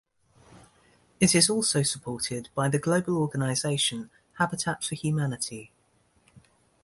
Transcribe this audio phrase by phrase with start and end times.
[1.19, 5.73] It is also supported by the global organization Habitat For Humanity.